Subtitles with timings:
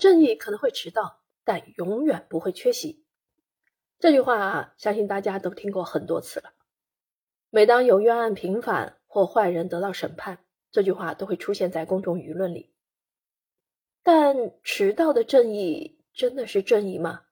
[0.00, 3.04] 正义可能会迟到，但永远不会缺席。
[3.98, 6.54] 这句话，相信大家都听过很多次了。
[7.50, 10.42] 每当有冤案平反或坏人得到审判，
[10.72, 12.72] 这句话都会出现在公众舆论里。
[14.02, 17.26] 但迟到的正义真的是正义吗？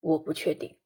[0.00, 0.76] 我不确定。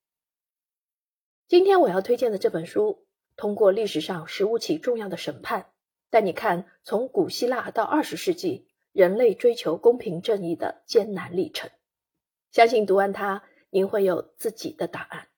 [1.48, 5.72] 今天我要推荐的这本书，通过历史上十五起重要的审判，
[6.10, 11.70] 带你看从古希腊到二十世纪人类追求公平正义的艰难历程。
[12.50, 15.28] 相信读完它，您会有自己的答案。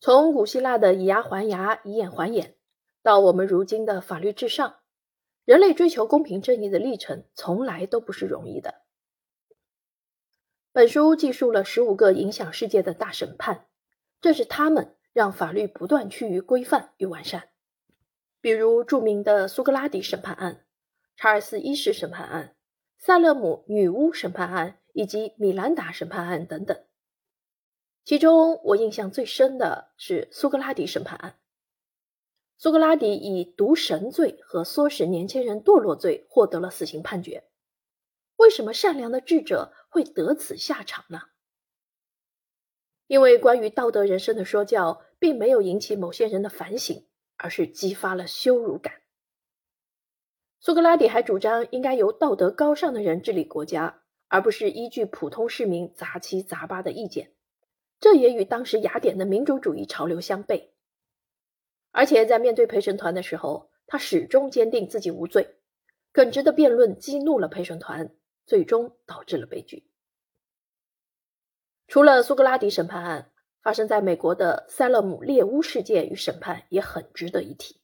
[0.00, 2.56] 从古希腊的以牙还牙、以眼还眼，
[3.02, 4.80] 到我们如今的法律至上，
[5.44, 8.82] 人类追求公平正义的历程从来都不是容易的。
[10.72, 13.68] 本书记述了十五个影响世界的大审判，
[14.20, 17.50] 这是他们让法律不断趋于规范与完善。
[18.40, 20.64] 比如著名的苏格拉底审判案、
[21.22, 22.56] 查尔斯一世审判案、
[22.98, 26.76] 萨勒姆女巫审判案以及米兰达审判案等等。
[28.02, 31.38] 其中我印象最深的是苏格拉底审判案。
[32.58, 37.44] 苏格拉底以毒神罪和唆使年轻人堕落罪获得了死刑判决。
[38.34, 41.20] 为什么善良的智者会得此下场呢？
[43.06, 49.01] 因为关于道德人生的说教，并没有引起某些人的反省，而是激发了羞辱感。
[50.64, 57.32] 苏格拉底还主张应该由道德高尚的人治理国家，而不是依据普通市民杂七杂八的意见。
[57.98, 60.68] 这也与当时雅典的民主主义潮流相悖，
[61.90, 65.56] 而且在面对陪审团的时候，他始终坚定自己无罪。
[66.12, 68.14] 耿直的辩论激怒了陪审团，
[68.46, 69.90] 最终导致了悲剧。
[71.88, 73.32] 除了苏格拉底审判案，
[73.62, 77.80] 发生在美国的塞勒姆猎巫事件与审判也很值得一提。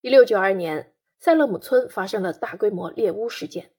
[0.00, 0.93] 一六九二年，
[1.24, 3.72] 塞勒姆村发生了大规模猎巫事件，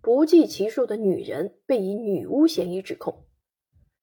[0.00, 3.24] 不计其数的女人被以女巫嫌疑指控。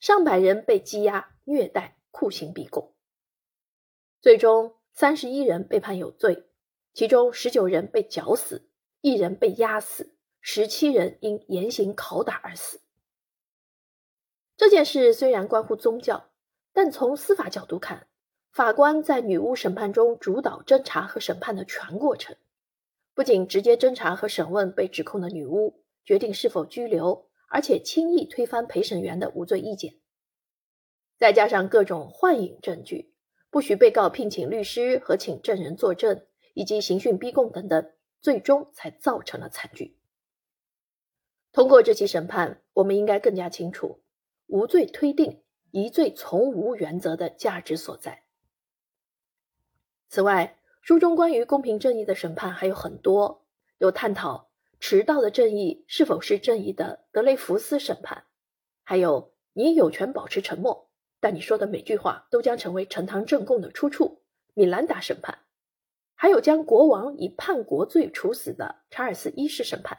[0.02, 2.94] 上百人被羁押、虐待、酷刑逼供，
[4.19, 6.50] 最终三十一人被判有罪，
[6.94, 8.68] 其中十九人被绞死，
[9.00, 12.81] 一人被压死，十七人因严刑拷打而死。
[14.57, 16.30] 这件事虽然关乎宗教，
[16.74, 18.07] 但从司法角度看，
[18.52, 22.36] 法官在女巫审判中主导侦查和审判的全过程，
[23.16, 27.28] 不仅直接侦查和审问被指控的女巫，决定是否拘留。
[27.48, 29.96] 而且轻易推翻陪审员的无罪意见，
[31.16, 33.14] 再加上各种幻影证据，
[33.50, 39.98] 不许被告聘请律师和请证人作证，以及刑讯逼供等等，最终才造成了惨剧。
[41.54, 44.04] 通过这起审判，我们应该更加清楚
[44.48, 48.25] 无罪推定、疑罪从无原则的价值所在。
[50.09, 53.44] 此外，书中关于公平正义的审判还有很多，
[53.79, 54.51] 有探讨。
[54.79, 57.06] 迟到的正义是否是正义的？
[57.12, 58.25] 德雷福斯审判，
[58.84, 64.22] 还有你有权保持沉默，但你说的每句话都将成为呈堂证供的出处。
[64.53, 65.40] 米兰达审判，
[66.13, 69.97] 还有将国王以叛国罪处死的查尔斯一世审判。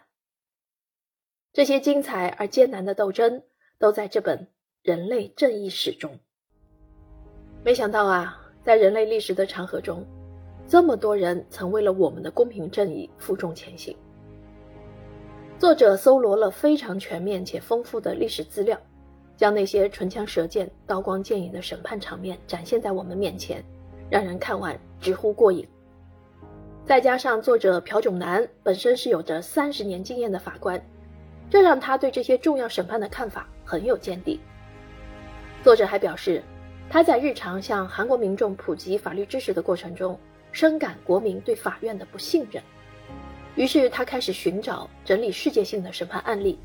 [1.52, 3.42] 这些精彩而艰难的斗争
[3.80, 4.38] 都在这本
[4.82, 6.16] 《人类正义史》中。
[7.64, 10.06] 没想到啊，在人类历史的长河中，
[10.68, 13.96] 这么多人曾为了我们的公平正义负重前行。
[15.58, 18.76] 作者搜罗了非常全面且丰富的历史资料，
[19.36, 23.64] 将那些唇枪舌剑、刀光剑影的审判场面展现在我们面前，
[24.10, 25.66] 让人看完直呼过瘾。
[26.84, 30.80] 再加上作者朴炯南本身是有着三十年经验的法官，
[31.48, 34.40] 这让他对这些重要审判的看法很有见地。
[35.62, 36.42] 作者还表示，
[36.90, 40.18] 他在日常向韩国民众普及法律知识的过程中，
[40.56, 42.62] 深感国民对法院的不信任。
[43.56, 46.58] 于是他开始寻找整理世界性的审判案例，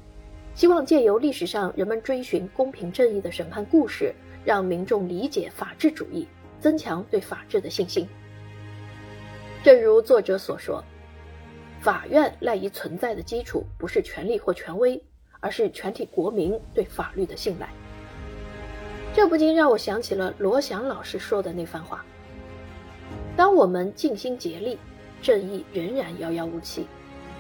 [0.56, 4.16] 希望借由历史上人们追寻公平正义的审判故事，
[4.46, 6.26] 让民众理解法治主义，
[6.58, 8.08] 增强对法治的信心。
[9.62, 10.82] 正如作者所说，
[11.82, 15.04] 法院赖以存在的基础不是权力或权威，
[15.42, 17.68] 而是全体国民对法律的信赖。
[19.14, 22.06] 这不禁让我想起了罗翔老师说的那番话：
[23.42, 24.78] 当我们尽心竭力。
[25.20, 26.86] 正义仍然遥遥无期，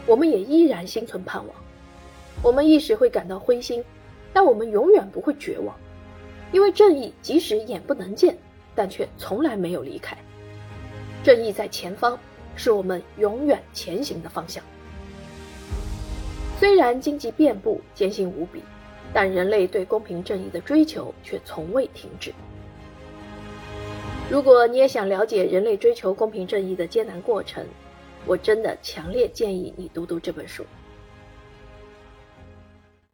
[0.08, 1.56] 我们也依然心存盼望。
[2.42, 3.86] 我们一时会感到灰心，
[4.34, 5.76] 但我们永远不会绝望，
[6.52, 8.36] 因为正义即使眼不能见，
[8.74, 10.18] 但却从来没有离开。
[11.24, 12.18] 正义在前方，
[12.56, 14.64] 是我们永远前行的方向。
[16.60, 18.64] 虽然荆棘遍布，艰辛无比，
[19.14, 22.34] 但人类对公平正义的追求却从未停止。
[24.32, 27.66] 如果你也想了解人类追求公平正义的艰难过程，
[28.26, 30.66] 我真的强烈建议你读读这本书。